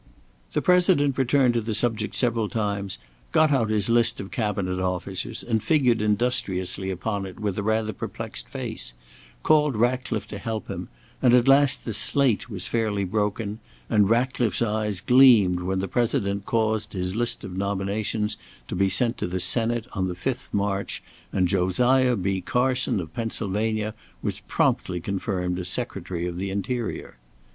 [0.53, 2.97] The President returned to the subject several times;
[3.31, 7.93] got out his list of Cabinet officers and figured industriously upon it with a rather
[7.93, 8.95] perplexed face;
[9.43, 10.89] called Ratcliffe to help him;
[11.21, 13.59] and at last the "slate" was fairly broken,
[13.91, 18.37] and Ratcliffe's eyes gleamed when the President caused his list of nominations
[18.69, 22.41] to be sent to the Senate on the 5th March, and Josiah B.
[22.41, 23.93] Carson, of Pennsylvania,
[24.23, 27.17] was promptly confirmed as Secretary of the Interior.